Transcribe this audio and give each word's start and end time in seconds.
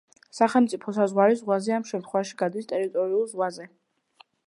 სახელმწიფო 0.37 0.93
საზღვარი 0.99 1.37
ზღვაზე 1.43 1.77
ამ 1.77 1.87
შემთხვევაში 1.91 2.41
გადის 2.43 2.71
ტერიტორიულ 2.75 3.33
ზღვაზე. 3.37 3.73